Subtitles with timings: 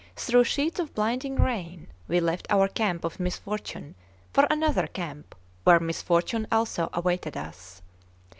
[0.15, 3.93] Through sheets of blinding rain we left our camp of misfortune
[4.33, 7.83] for another camp where misfortune also awaited us.